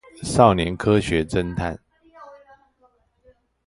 [0.23, 1.79] 少年科學偵探